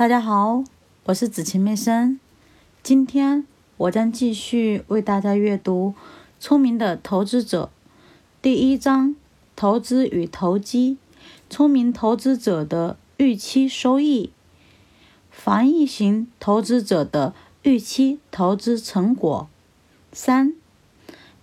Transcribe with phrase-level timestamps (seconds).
[0.00, 0.64] 大家好，
[1.04, 2.18] 我是子晴妹生。
[2.82, 5.92] 今天我将继续为大家阅读
[6.42, 7.68] 《聪明的投资者》
[8.40, 9.14] 第一章：
[9.54, 10.96] 投资与投机。
[11.50, 14.30] 聪明投资者的预期收益，
[15.30, 19.50] 防御型投资者的预期投资成果。
[20.12, 20.54] 三，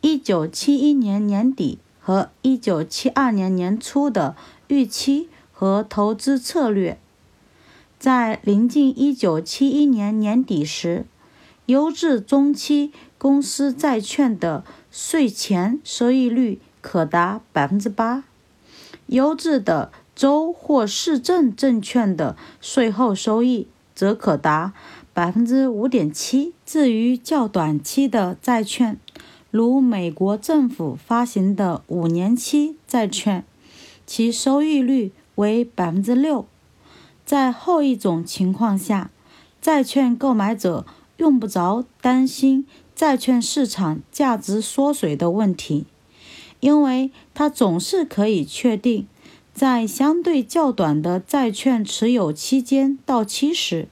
[0.02, 4.36] 一九七一年年底和一九七二年年初的
[4.68, 6.98] 预期和投资策略。
[8.00, 11.06] 在临近1971年年底时，
[11.66, 18.24] 优质中期公司债券的税前收益率可达百分之八，
[19.08, 24.74] 优质的州或市政证券的税后收益则可达
[25.14, 26.54] 百分之五点七。
[26.66, 29.00] 至于较短期的债券，
[29.50, 33.44] 如美国政府发行的五年期债券，
[34.06, 36.46] 其收益率为百分之六。
[37.28, 39.12] 在后一种情况下，
[39.62, 40.86] 债券购买者
[41.18, 45.86] 用不着担心债券市场价值缩水的问题，
[46.62, 49.06] 因为他总是可以确定，
[49.54, 53.90] 在相对较短的债券持有期间到期时，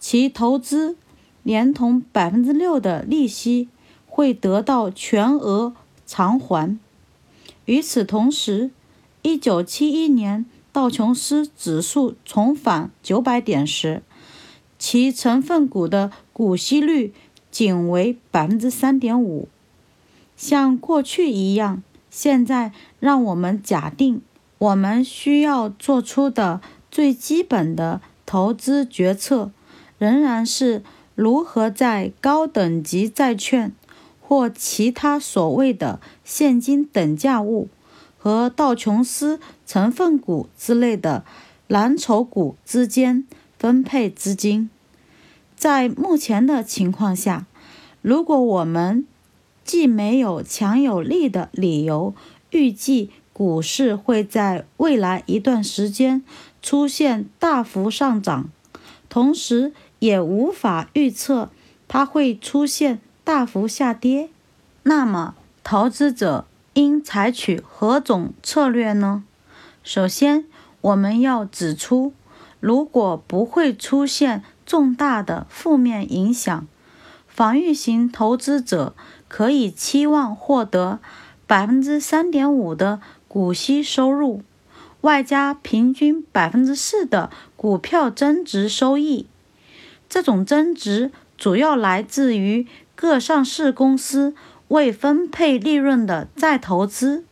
[0.00, 0.96] 其投资
[1.44, 3.68] 连同百分之六的利息
[4.04, 6.76] 会得到全额偿还。
[7.66, 8.72] 与此同时，
[9.22, 10.44] 一九七一年。
[10.78, 14.00] 道琼斯指数重返九百点时，
[14.78, 17.12] 其成分股的股息率
[17.50, 19.48] 仅为百分之三点五。
[20.36, 24.22] 像过去一样，现在让我们假定，
[24.58, 26.60] 我们需要做出的
[26.92, 29.50] 最基本的投资决策，
[29.98, 30.84] 仍然是
[31.16, 33.72] 如何在高等级债券
[34.20, 37.68] 或其他所谓的现金等价物。
[38.18, 41.24] 和道琼斯成分股之类的
[41.66, 43.26] 蓝筹股之间
[43.58, 44.68] 分配资金。
[45.56, 47.46] 在目前的情况下，
[48.02, 49.06] 如果我们
[49.64, 52.14] 既没有强有力的理由
[52.50, 56.24] 预计股市会在未来一段时间
[56.60, 58.50] 出现大幅上涨，
[59.08, 61.50] 同时也无法预测
[61.86, 64.28] 它会出现大幅下跌，
[64.82, 66.46] 那么投资者。
[66.78, 69.24] 应采取何种策略呢？
[69.82, 70.44] 首先，
[70.80, 72.12] 我们要指出，
[72.60, 76.68] 如果不会出现重大的负面影响，
[77.26, 78.94] 防御型投资者
[79.26, 81.00] 可以期望获得
[81.48, 84.42] 百分之三点五的股息收入，
[85.00, 89.26] 外加平均百分之四的股票增值收益。
[90.08, 94.36] 这种增值主要来自于各上市公司。
[94.68, 97.24] 未分配利润的再投资，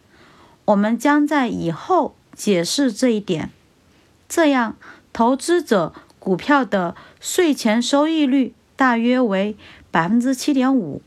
[0.65, 3.51] 我们将在以后解释这一点。
[4.29, 4.77] 这样，
[5.13, 9.57] 投资者股票的税前收益率大约为
[9.91, 11.01] 百分之七点五，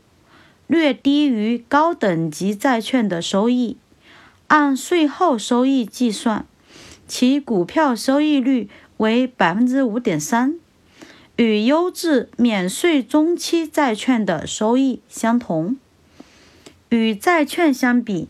[0.66, 3.76] 略低于高等级债券的收益。
[4.46, 6.46] 按税后收益计算，
[7.06, 10.58] 其股票收益率为百分之五点三，
[11.36, 15.76] 与优质免税中期债券的收益相同。
[16.90, 18.28] 与债券相比，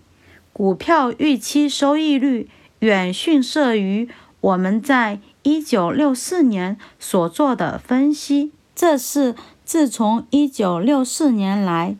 [0.52, 2.48] 股票预期收益率
[2.78, 4.08] 远逊色于
[4.40, 8.52] 我们在一九六四年所做的分析。
[8.74, 9.34] 这是
[9.64, 11.96] 自从一九六四年来，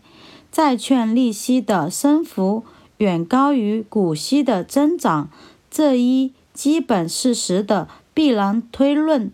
[0.53, 2.65] 债券利息的升幅
[2.99, 5.31] 远高于股息的增长
[5.71, 9.33] 这一基本事实的必然推论。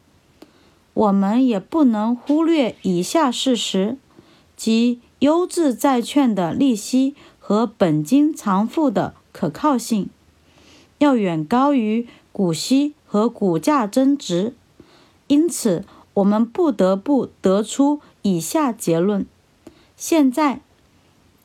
[0.95, 3.97] 我们也不能忽略以下事实，
[4.57, 5.01] 即。
[5.21, 10.11] 优质债券的利息和本金偿付的可靠性。
[10.99, 14.55] 要远高于股息和股价增值，
[15.27, 15.85] 因此
[16.15, 19.27] 我们不得不得出以下结论：
[19.97, 20.61] 现在，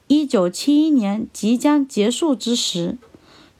[0.08, 2.98] 一九七一年即将结束之时，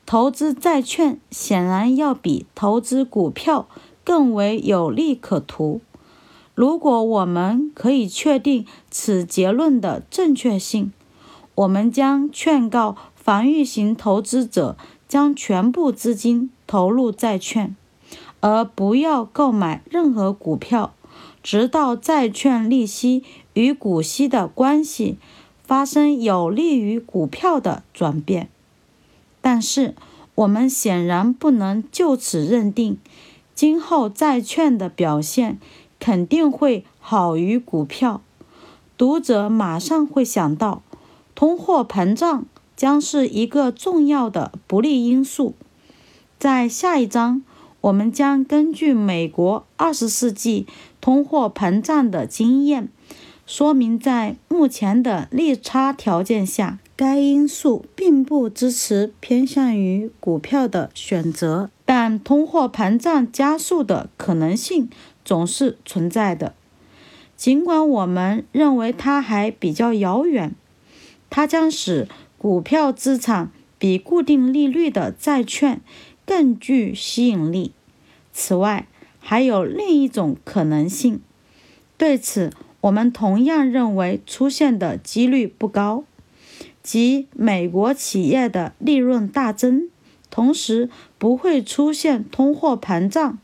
[0.06, 3.68] 投资债券显然要比投资股票
[4.04, 5.82] 更为有利可图。
[6.62, 10.94] 如果我们可以确定此结论的正确性，
[11.56, 14.78] 我们将劝告防御型投资者
[15.08, 17.76] 将全部资金投入债券，
[18.42, 20.94] 而不要购买任何股票，
[21.42, 23.24] 直到债券利息
[23.56, 25.18] 与股息的关系
[25.64, 28.50] 发生有利于股票的转变。
[29.42, 29.96] 但是，
[30.36, 33.00] 我们显然不能就此认定
[33.56, 35.60] 今后债券的表现。
[36.02, 38.22] 肯定会好于股票。
[38.98, 40.82] 读者马上会想到，
[41.36, 42.46] 通货膨胀
[42.76, 45.54] 将是一个重要的不利因素。
[46.40, 47.44] 在下一章，
[47.82, 50.66] 我们将根据美国二十世纪
[51.00, 52.90] 通货膨胀的经验，
[53.46, 61.70] 说明在目前的利差条件下，该因素并不支持偏向于股票的选择。
[61.94, 64.90] 但通货膨胀加速的可能性
[65.26, 66.56] 总是存在的，
[67.36, 70.56] 尽管我们认为它还比较遥远。
[71.30, 72.08] 它将使
[72.38, 75.82] 股票资产比固定利率的债券
[76.26, 77.74] 更具吸引力。
[78.32, 78.88] 此外，
[79.20, 81.20] 还有另一种可能性，
[81.98, 86.06] 对此我们同样认为出现的几率不高，
[86.82, 89.90] 即美国企业的利润大增，
[90.32, 90.90] 同时
[91.20, 93.38] 不会出现通货膨胀，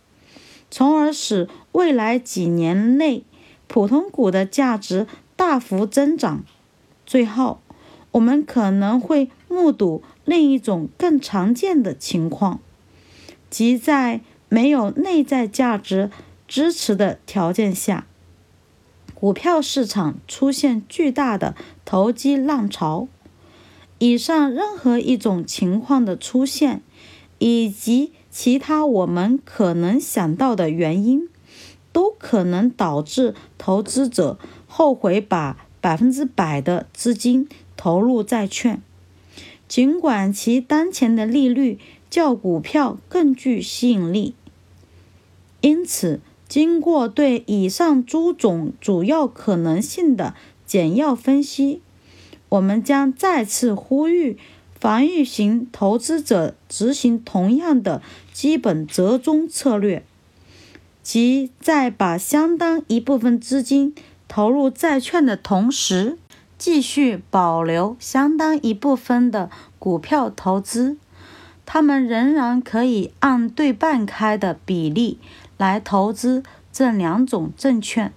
[0.71, 3.23] 从而使未来几年内
[3.67, 5.05] 普通股的价值
[5.35, 6.43] 大幅增长。
[7.05, 7.59] 最后，
[8.13, 12.59] 我们可能会目睹另一种更常见的情况，
[13.51, 14.21] 即在。
[14.49, 16.09] 没有内在价值
[16.47, 18.07] 支持的条件下，
[19.13, 21.53] 股票市场出现巨大的
[21.83, 23.09] 投机浪潮。
[23.99, 26.81] 以上任何一种情况的出现，
[27.39, 31.27] 以及其他我们可能想到的原因，
[31.91, 38.81] 都可能导致投资者后悔把百分之百的资金投入债券，
[39.67, 41.79] 尽管其当前的利率。
[42.09, 44.33] 较股票更具吸引力。
[45.59, 50.33] 因此，经过对以上诸种主要可能性的
[50.65, 51.81] 简要分析，
[52.49, 54.37] 我们将再次呼吁
[54.79, 58.01] 防御型投资者执行同样的
[58.31, 60.03] 基本折中策略，
[61.01, 63.93] 即在把相当一部分资金
[64.27, 66.17] 投入债券的同时，
[66.57, 70.97] 继续保留相当一部分的股票投资。
[71.65, 75.19] 他们仍然可以按对半开的比例
[75.57, 76.41] 来投资
[76.71, 78.13] 这两种证券，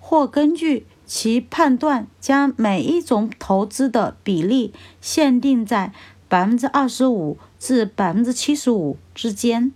[0.00, 4.72] 或根据其判断将每一种投资的比例
[5.02, 5.92] 限定在
[6.26, 9.72] 百分之二十五至百分之七十五之间。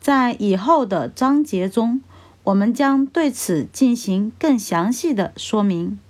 [0.00, 2.02] 在以后的章节中，
[2.42, 6.00] 我们将对此进行更详细的说明。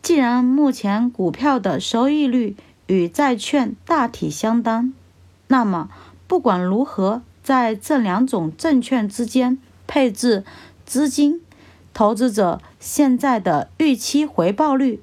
[0.00, 2.54] 既然目前股票的收益率，
[2.86, 4.92] 与债券大体相当，
[5.48, 5.90] 那么
[6.28, 10.44] 不管如何，在这两种证券之间配置
[10.86, 11.40] 资金，
[11.94, 15.00] 投资者现在的预期回报率，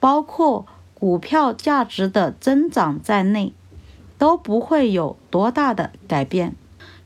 [0.00, 3.52] 包括股票价值的增长在内，
[4.18, 6.54] 都不会有多大的改变。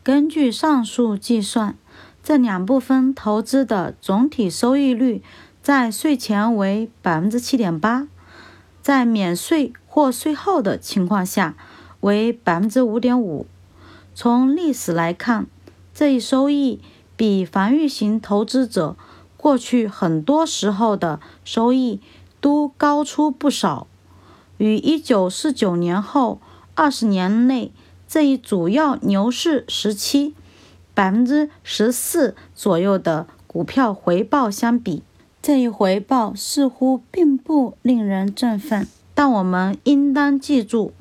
[0.02, 1.76] 根据上述计算，
[2.22, 5.22] 这两部分投资的总体收益率
[5.62, 8.08] 在税前为百分之七点八，
[8.82, 9.72] 在免税。
[9.92, 11.56] 或税后的情况下
[11.98, 13.44] 为百分之五点五。
[14.14, 15.48] 从历史来看，
[15.92, 16.80] 这一收益
[17.20, 18.96] 比防御型投资者
[19.36, 22.00] 过去很多时候的收益
[22.40, 23.86] 都高出不少。
[24.56, 26.40] 与一九四九年后
[26.74, 27.72] 二十年内
[28.08, 30.34] 这一主要牛市时期
[30.94, 35.02] 百分之十四左右的股票回报相比，
[35.42, 38.88] 这一回报似乎并不令人振奋。
[39.14, 40.94] 但我们应当记住，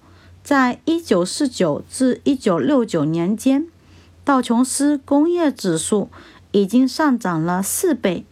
[0.43, 3.67] 在1949至1969年间，
[4.23, 6.09] 道琼斯工业指数
[6.51, 8.25] 已经上涨了四倍，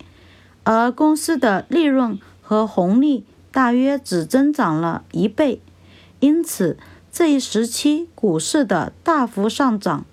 [0.63, 5.61] 而公司的利润和红利大约只增长了一倍。
[6.19, 6.77] 因此，
[7.11, 10.05] 这一时期股市的大幅上涨，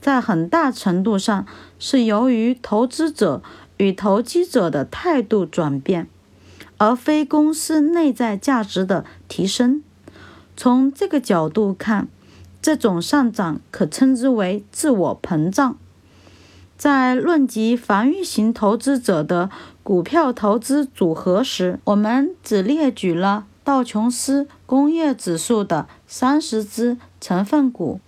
[0.00, 1.46] 在很大程度上
[1.78, 3.42] 是由于投资者
[3.76, 6.08] 与投机者的态度转变。
[6.82, 9.82] 而非公司内在价值的提升。
[10.56, 12.08] 从这个角度看，
[12.62, 15.76] 这种上涨可称之为自我膨胀。
[16.76, 19.50] 在论及防御型投资者的
[19.82, 28.00] 股票投资组合时，我们只列举了道琼斯工业指数的三十只成分股。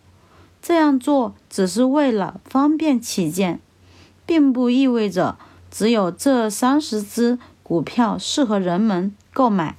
[0.60, 3.60] 这样做只是为了方便起见，
[4.24, 5.36] 并不意味着
[5.70, 7.38] 只有这三十只。
[7.62, 9.76] 股票适合人们购买，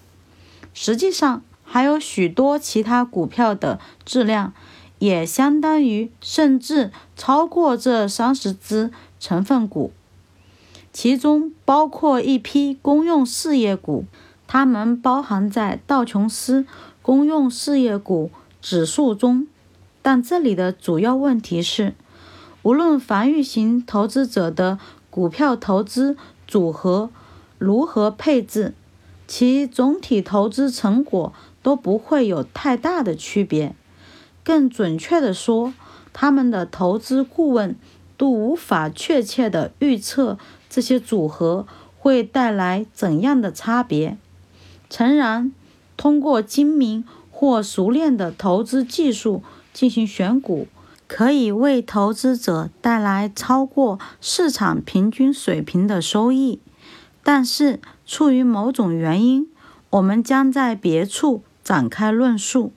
[0.74, 4.54] 实际上还有许多其他股票的质量
[5.00, 9.92] 也相当于甚至超过这三十只成分股，
[10.92, 14.06] 其中包括一批公用事业股，
[14.46, 16.68] 它们包含在道琼斯
[17.02, 18.30] 公用事业股
[18.62, 19.48] 指数中。
[20.04, 21.96] 但这里的主要问题是，
[22.62, 24.78] 无论防御型投资者的
[25.10, 26.16] 股票投资
[26.48, 27.10] 组合。
[27.58, 28.74] 如何配置，
[29.26, 31.32] 其总体投资成果
[31.64, 33.76] 都不会有太大的区别。
[34.44, 35.74] 更准确地说，
[36.12, 37.76] 他们的投资顾问
[38.18, 40.38] 都无法确切地预测
[40.70, 41.66] 这些组合
[41.98, 44.18] 会带来怎样的差别。
[44.90, 45.52] 诚然，
[45.98, 49.42] 通过精明或熟练的投资技术
[49.72, 50.68] 进行选股，
[51.08, 56.60] 可以为投资者带来超过市场平均水平的收益。
[57.24, 59.48] 但是，出于某种原因，
[59.92, 62.72] 我们将在别处展开论述。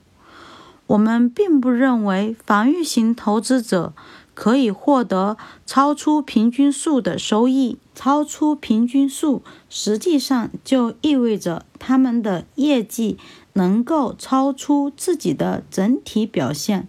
[0.86, 3.92] 我们并不认为防御型投资者
[4.34, 7.78] 可以获得超出平均数的收益。
[7.96, 13.16] 超出平均数实际上就意味着他们的业绩
[13.54, 16.86] 能够超出自己的整体表现。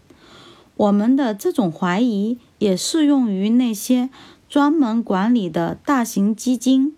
[0.75, 4.09] 我们的这种怀疑也适用于那些
[4.49, 6.96] 专门管理的大型基金。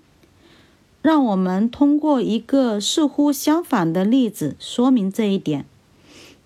[1.01, 5.65] 让我们通过一个似乎相反的例子说明这一点。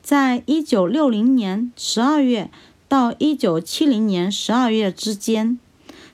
[0.02, 2.52] 在一九六零年十二月
[2.88, 5.58] 到一九七零年十二月之间，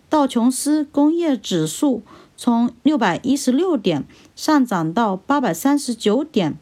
[0.07, 2.01] 道琼斯工业指数
[2.37, 4.05] 从六百一十六点
[4.35, 6.57] 上涨到八百三十九点，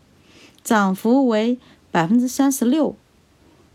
[0.64, 1.60] 涨幅为
[1.92, 2.96] 百分之三十六。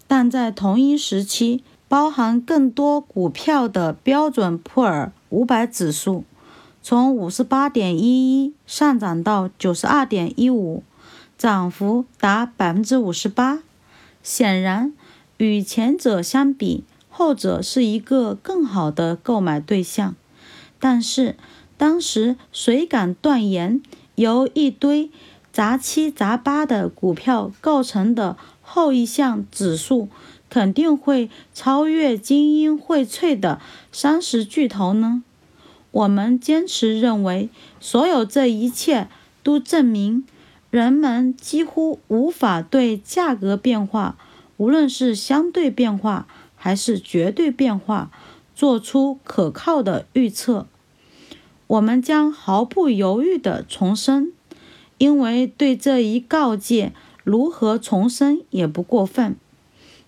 [0.09, 6.25] 但在同一时期，包含更多股票的标准普尔五百指数
[6.83, 10.83] 从五十八点一一上涨到九十二点一五。
[11.39, 13.65] 涨幅达百分之五十八，
[14.23, 14.93] 显然
[15.39, 20.15] 与前者相比，后者是一个更好的购买对象。
[20.79, 21.35] 但是，
[21.77, 23.83] 当时谁敢断言
[24.15, 25.11] 由一堆
[25.53, 30.09] 杂七杂八的股票构成的后一项指数
[30.49, 33.61] 肯定会超越精英荟萃的
[33.91, 35.25] 三十巨头呢？
[35.93, 39.09] 我们坚持认为，所有这一切
[39.43, 40.25] 都证明。
[40.71, 44.17] 人们几乎无法对价格变化，
[44.57, 48.11] 无论是相对变化还是绝对变化，
[48.55, 50.67] 做出可靠的预测。
[51.67, 54.33] 我们将毫不犹豫地重申，
[54.97, 59.37] 因为对这一告诫，如何重申也不过分。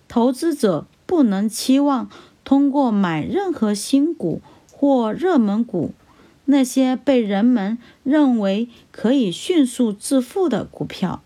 [0.07, 2.09] 投资者不能期望
[2.43, 4.41] 通过买任何新股
[4.77, 5.93] 或热门股。
[6.47, 11.23] 那些被人们认为可以迅速致富的股票，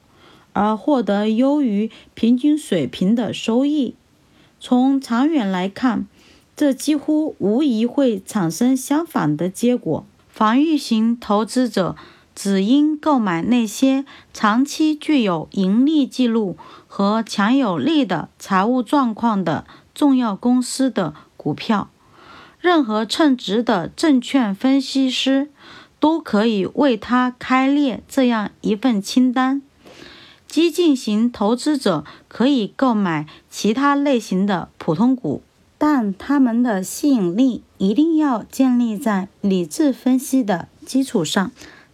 [0.53, 3.96] 而获得优于平均水平的收益。
[4.62, 6.08] 从长远来看，
[6.56, 10.06] 这几乎无疑会产生相反的结果。
[10.29, 11.98] 防御型投资者
[12.34, 16.56] 只应购买那些长期具有盈利记录
[16.88, 21.89] 和强有力的财务状况的重要公司的股票。
[22.60, 25.50] 任何称职的证券分析师
[26.00, 29.62] 都可以为他开列这样一份清单。
[30.48, 35.42] 激进型投资者可以购买其他类型的普通股，
[35.78, 41.51] 但他们的吸引力一定要建立在理智分析的基础上。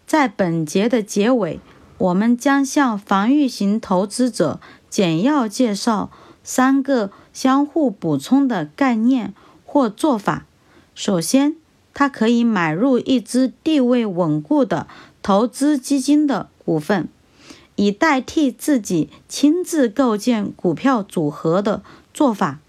[0.08, 1.60] 在本节的结尾，
[1.98, 6.10] 我们将向防御型投资者简要介绍
[6.44, 9.34] 三个相互补充的概念
[9.66, 10.46] 或做法。
[10.96, 11.58] 首先，
[11.94, 14.88] 他可以买入一支地位稳固的
[15.22, 17.10] 投资基金的股份，
[17.76, 21.84] 以代替自己亲自构建股票组合的
[22.14, 22.60] 做法。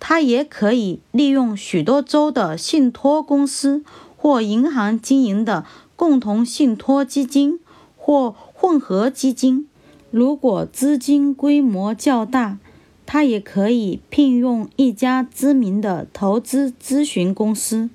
[0.00, 3.82] 他也可以利用许多州的信托公司
[4.16, 5.64] 或银行经营的
[5.96, 7.58] 共同信托基金
[7.96, 9.66] 或混合基金。
[10.10, 12.58] 如果资金规模较大，
[13.06, 17.90] 他也可以聘用一家知名的投资咨询公司，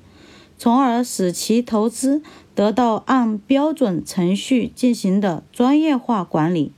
[0.58, 2.22] 从而使其投资
[2.54, 6.72] 得到按标准程序进行的专业化管理。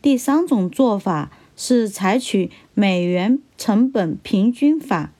[0.00, 5.12] 第三种做法是采取美元成本平均法，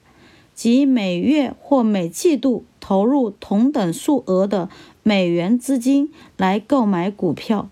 [0.54, 4.70] 即每月或每季度投入同等数额的
[5.02, 7.68] 美元资金来购买股票。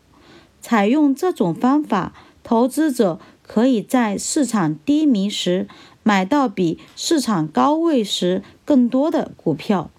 [0.60, 2.12] 采用这种方法，
[2.44, 3.18] 投资者。
[3.48, 5.66] 可以在市场低迷时
[6.02, 9.90] 买到比市场高位时更多的股票，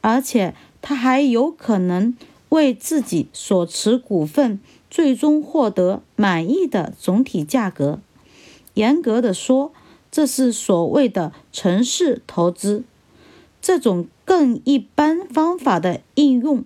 [0.00, 2.16] 而且他还有可能
[2.48, 4.58] 为自己所持股份
[4.90, 8.00] 最终获得满意的总体价格。
[8.74, 9.72] 严格的说，
[10.10, 12.82] 这是所谓的城市投资。
[13.62, 16.64] 这种更一般方法的应用，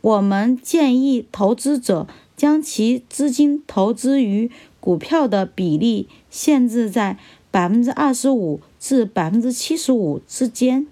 [0.00, 4.50] 我们建议投资者将其资金投资于。
[4.88, 7.18] 股票的比例限制在
[7.50, 10.86] 百分之二十五至百分之七十五之间，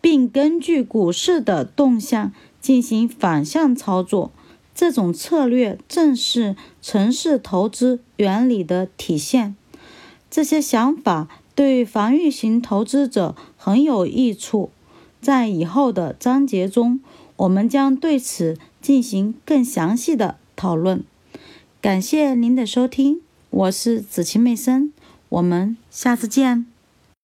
[0.00, 4.30] 并根据股市的动向进行反向操作。
[4.76, 9.56] 这种策略正是城市投资原理的体现。
[10.30, 11.26] 这些想法
[11.56, 14.70] 对防御型投资者很有益处。
[15.20, 17.00] 在以后的章节中，
[17.34, 21.02] 我们将对此进行更详细的讨论。
[21.80, 24.92] 感谢您的收听，我是子晴妹生，
[25.30, 26.69] 我们下次见。